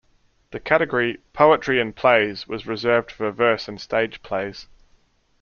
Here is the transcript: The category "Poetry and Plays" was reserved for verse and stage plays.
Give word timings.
The 0.49 0.59
category 0.59 1.19
"Poetry 1.31 1.79
and 1.79 1.95
Plays" 1.95 2.47
was 2.47 2.65
reserved 2.65 3.11
for 3.11 3.29
verse 3.31 3.67
and 3.67 3.79
stage 3.79 4.23
plays. 4.23 4.65